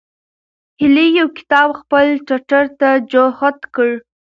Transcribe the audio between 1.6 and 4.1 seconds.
خپل ټټر ته جوخت کړ.